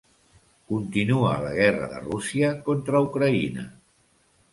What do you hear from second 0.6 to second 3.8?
Continua la guerra de Rússia contra Ucraïna.